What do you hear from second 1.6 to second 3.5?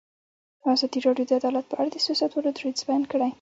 په اړه د سیاستوالو دریځ بیان کړی.